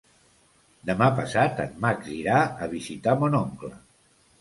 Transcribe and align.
Demà 0.91 1.09
passat 1.19 1.63
en 1.67 1.77
Max 1.85 2.09
irà 2.17 2.41
a 2.69 2.73
visitar 2.75 3.19
mon 3.23 3.43
oncle. 3.45 3.75